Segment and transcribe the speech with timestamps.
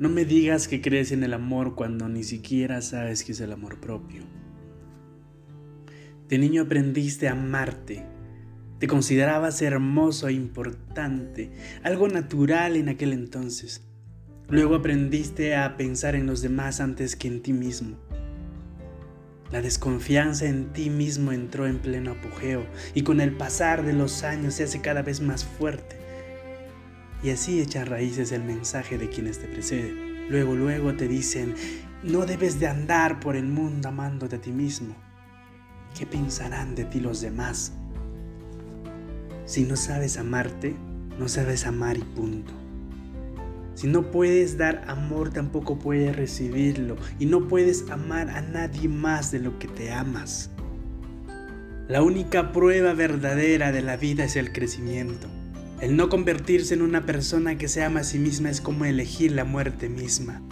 [0.00, 3.52] No me digas que crees en el amor cuando ni siquiera sabes qué es el
[3.52, 4.22] amor propio.
[6.26, 8.06] De niño aprendiste a amarte.
[8.78, 11.50] Te considerabas hermoso e importante,
[11.82, 13.82] algo natural en aquel entonces.
[14.48, 17.98] Luego aprendiste a pensar en los demás antes que en ti mismo.
[19.52, 22.64] La desconfianza en ti mismo entró en pleno apogeo
[22.94, 26.00] y con el pasar de los años se hace cada vez más fuerte.
[27.22, 30.28] Y así echa raíces el mensaje de quienes te preceden.
[30.30, 31.54] Luego, luego te dicen,
[32.02, 34.94] no debes de andar por el mundo amándote a ti mismo.
[35.98, 37.72] ¿Qué pensarán de ti los demás?
[39.44, 40.76] Si no sabes amarte,
[41.18, 42.52] no sabes amar y punto.
[43.74, 46.96] Si no puedes dar amor, tampoco puedes recibirlo.
[47.18, 50.50] Y no puedes amar a nadie más de lo que te amas.
[51.88, 55.28] La única prueba verdadera de la vida es el crecimiento.
[55.80, 59.32] El no convertirse en una persona que se ama a sí misma es como elegir
[59.32, 60.42] la muerte misma.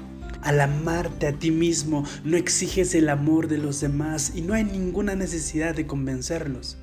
[0.42, 4.64] Al amarte a ti mismo no exiges el amor de los demás y no hay
[4.64, 6.78] ninguna necesidad de convencerlos.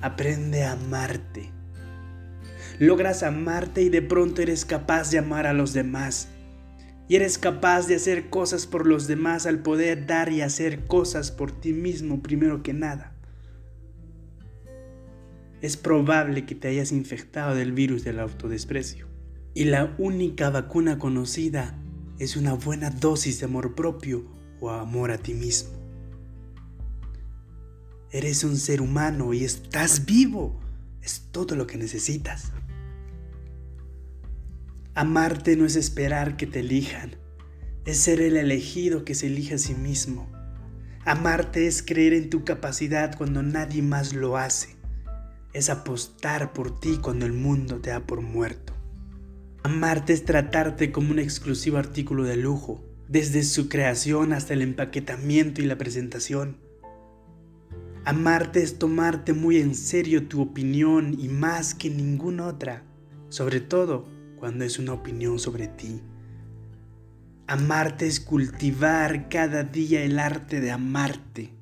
[0.00, 1.50] Aprende a amarte
[2.78, 6.28] logras amarte y de pronto eres capaz de amar a los demás.
[7.08, 11.30] Y eres capaz de hacer cosas por los demás al poder dar y hacer cosas
[11.30, 13.11] por ti mismo primero que nada.
[15.62, 19.06] Es probable que te hayas infectado del virus del autodesprecio.
[19.54, 21.78] Y la única vacuna conocida
[22.18, 24.24] es una buena dosis de amor propio
[24.60, 25.70] o amor a ti mismo.
[28.10, 30.60] Eres un ser humano y estás vivo.
[31.00, 32.52] Es todo lo que necesitas.
[34.94, 37.16] Amarte no es esperar que te elijan,
[37.86, 40.30] es ser el elegido que se elige a sí mismo.
[41.04, 44.81] Amarte es creer en tu capacidad cuando nadie más lo hace.
[45.52, 48.72] Es apostar por ti cuando el mundo te da por muerto.
[49.62, 55.60] Amarte es tratarte como un exclusivo artículo de lujo, desde su creación hasta el empaquetamiento
[55.60, 56.56] y la presentación.
[58.04, 62.82] Amarte es tomarte muy en serio tu opinión y más que ninguna otra.
[63.28, 66.00] Sobre todo, cuando es una opinión sobre ti.
[67.46, 71.52] Amarte es cultivar cada día el arte de amarte.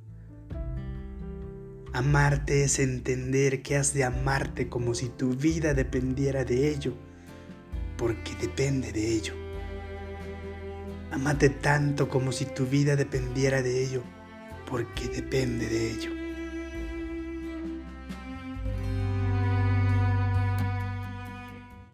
[1.92, 6.94] Amarte es entender que has de amarte como si tu vida dependiera de ello,
[7.96, 9.34] porque depende de ello.
[11.10, 14.04] Amate tanto como si tu vida dependiera de ello,
[14.66, 16.19] porque depende de ello.